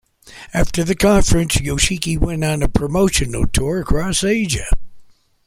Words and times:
After 0.51 0.83
the 0.83 0.95
conference 0.95 1.57
Yoshiki 1.57 2.17
went 2.17 2.43
on 2.43 2.63
a 2.63 2.67
promotional 2.67 3.45
tour 3.45 3.81
across 3.81 4.23
Asia. 4.23 4.65